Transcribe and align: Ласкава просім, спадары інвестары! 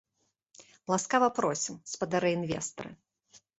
Ласкава 0.91 1.27
просім, 1.41 1.77
спадары 1.93 2.35
інвестары! 2.39 2.91